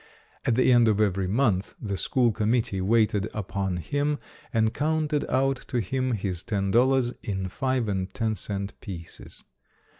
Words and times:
At 0.45 0.55
the 0.55 0.71
end 0.71 0.87
of 0.87 0.99
every 0.99 1.27
month, 1.27 1.75
the 1.79 1.95
school 1.95 2.31
committee 2.31 2.81
waited 2.81 3.29
upon 3.35 3.77
him 3.77 4.17
and 4.51 4.73
counted 4.73 5.29
out 5.29 5.57
to 5.67 5.77
him 5.79 6.13
his 6.13 6.41
ten 6.43 6.71
dollars 6.71 7.13
in 7.21 7.47
five 7.49 7.87
and 7.87 8.11
ten 8.11 8.33
cent 8.33 8.73
pieces. 8.81 9.43